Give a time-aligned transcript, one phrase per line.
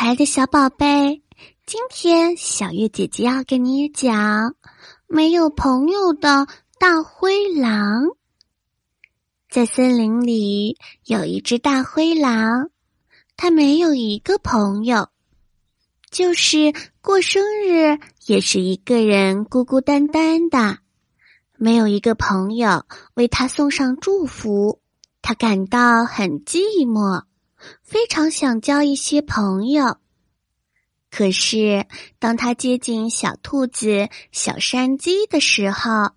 [0.00, 1.24] 可爱的小宝贝，
[1.66, 4.54] 今天小月姐姐要跟你讲
[5.08, 6.46] 没有朋友的
[6.78, 8.06] 大灰狼。
[9.50, 12.70] 在森林里有一只大灰狼，
[13.36, 15.08] 它没有一个朋友，
[16.12, 20.78] 就是过生日也是一个人孤孤单单的，
[21.56, 22.84] 没有一个朋友
[23.14, 24.80] 为他送上祝福，
[25.22, 27.24] 他感到很寂寞。
[27.82, 29.98] 非常想交一些朋友，
[31.10, 31.86] 可是
[32.18, 36.12] 当他接近小兔子、小山鸡的时候，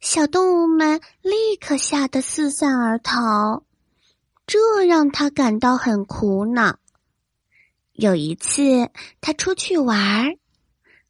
[0.00, 3.64] 小动物们立刻吓得四散而逃，
[4.46, 6.78] 这让他感到很苦恼。
[7.92, 8.90] 有一次，
[9.20, 10.36] 他出去玩，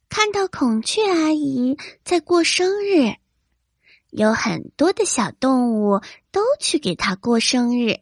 [0.09, 3.15] 看到孔雀阿姨在过生日，
[4.09, 6.01] 有很多的小动物
[6.31, 7.99] 都去给她过生日。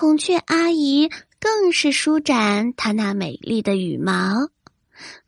[0.00, 4.48] 孔雀阿姨更是舒展她那美丽的羽毛，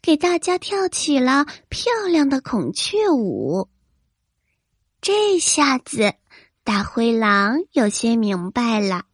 [0.01, 3.69] 给大家跳起了漂亮的孔雀舞。
[5.01, 6.15] 这下子，
[6.63, 9.07] 大灰狼有些明白了：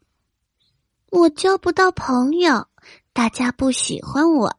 [1.11, 2.67] 我交不到朋友，
[3.15, 4.59] 大家不喜欢我，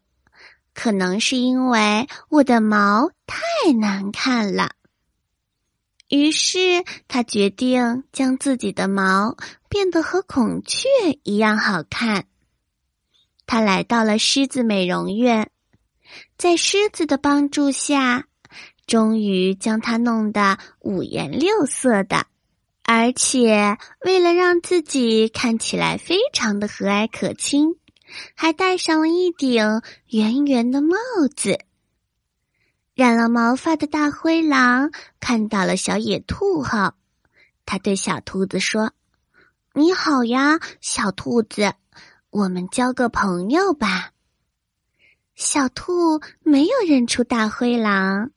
[0.74, 4.72] 可能是因为我的毛太难看了。
[6.10, 9.36] 于是，他决定将自己的毛
[9.68, 10.88] 变得和孔雀
[11.24, 12.26] 一样好看。
[13.46, 15.52] 他来到了狮子美容院，
[16.38, 18.28] 在狮子的帮助下，
[18.86, 22.26] 终于将它弄得五颜六色的，
[22.84, 27.76] 而且为了让自己看起来非常的和蔼可亲，
[28.34, 30.96] 还戴上了一顶圆圆的帽
[31.36, 31.60] 子。
[32.98, 36.94] 染了毛发的大灰狼看到了小野兔后，
[37.64, 38.92] 他对小兔子说
[39.76, 41.76] ：“你好呀，小兔子，
[42.32, 44.14] 我们交个朋友吧。”
[45.38, 48.32] 小兔没有认出大灰狼，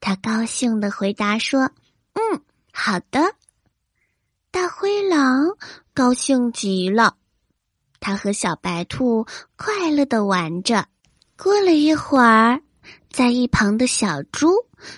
[0.00, 1.70] 他高兴的回答说
[2.14, 3.36] ：“嗯，好的。”
[4.50, 5.56] 大灰狼
[5.94, 7.16] 高兴极了，
[8.00, 10.88] 他和小白兔快乐的玩着。
[11.36, 12.60] 过了一会儿。
[13.10, 14.48] 在一旁的小猪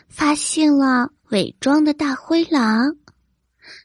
[0.09, 2.97] 发现了伪装的大灰狼，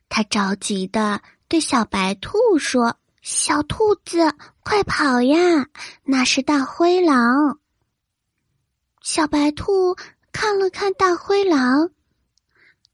[0.09, 5.67] 他着急的对小白兔说：“小兔子，快跑呀！
[6.03, 7.59] 那是大灰狼。”
[9.01, 9.95] 小白兔
[10.31, 11.91] 看了看大灰狼，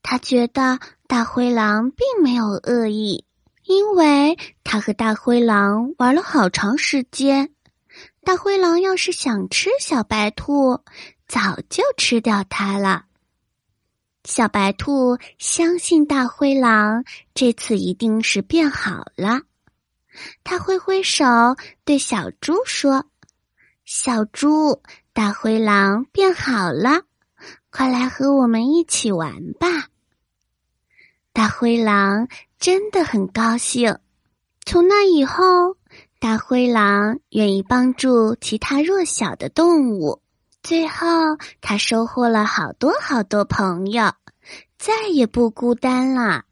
[0.03, 3.25] 他觉得大灰狼并没有恶意，
[3.66, 7.50] 因为他和大灰狼玩了好长时间。
[8.26, 10.80] 大灰狼要是想吃小白兔，
[11.28, 13.06] 早就吃掉它了。
[14.24, 17.04] 小白兔相信大灰狼
[17.34, 19.42] 这次一定是变好了。
[20.46, 21.26] 他挥挥手
[21.84, 23.06] 对小猪说
[23.84, 27.02] ：“小猪，大灰狼变好了，
[27.72, 29.90] 快来和我们一起玩吧。”
[31.34, 34.00] 大灰狼真的很高兴。
[34.66, 35.76] 从那以后。
[36.20, 40.22] 大灰狼愿意帮助其他弱小的动物，
[40.62, 41.06] 最后
[41.62, 44.12] 他收获了好多好多朋友，
[44.78, 46.46] 再也不孤单了。